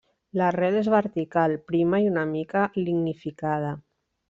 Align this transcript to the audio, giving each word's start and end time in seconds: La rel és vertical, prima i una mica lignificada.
La 0.39 0.45
rel 0.53 0.77
és 0.79 0.89
vertical, 0.93 1.53
prima 1.73 2.01
i 2.05 2.09
una 2.15 2.25
mica 2.33 2.65
lignificada. 2.89 3.77